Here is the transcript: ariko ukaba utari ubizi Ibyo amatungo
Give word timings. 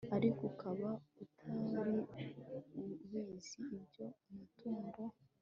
ariko 0.17 0.41
ukaba 0.51 0.89
utari 1.23 1.93
ubizi 2.81 3.61
Ibyo 3.81 4.05
amatungo 4.29 5.01